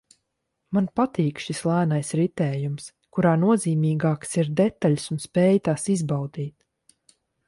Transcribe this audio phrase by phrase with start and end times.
[0.75, 6.57] Man patīk šis lēnais ritējums, kurā nozīmīgākas ir detaļas un spēja tās izbaudīt